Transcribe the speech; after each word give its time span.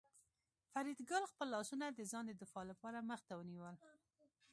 فریدګل 0.71 1.23
خپل 1.31 1.47
لاسونه 1.55 1.85
د 1.89 1.99
ځان 2.11 2.25
د 2.27 2.31
دفاع 2.41 2.63
لپاره 2.71 3.05
مخ 3.09 3.19
ته 3.27 3.33
ونیول 3.39 3.75